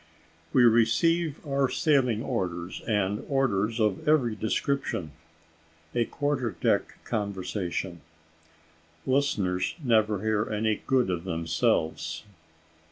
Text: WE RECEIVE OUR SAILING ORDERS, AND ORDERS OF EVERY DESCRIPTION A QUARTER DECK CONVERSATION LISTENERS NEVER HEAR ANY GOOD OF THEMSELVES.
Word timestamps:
WE 0.51 0.63
RECEIVE 0.63 1.45
OUR 1.45 1.69
SAILING 1.69 2.23
ORDERS, 2.23 2.81
AND 2.87 3.23
ORDERS 3.29 3.79
OF 3.79 4.07
EVERY 4.09 4.35
DESCRIPTION 4.35 5.11
A 5.93 6.05
QUARTER 6.05 6.55
DECK 6.59 6.97
CONVERSATION 7.03 8.01
LISTENERS 9.05 9.75
NEVER 9.83 10.23
HEAR 10.23 10.49
ANY 10.51 10.81
GOOD 10.87 11.11
OF 11.11 11.23
THEMSELVES. 11.23 12.23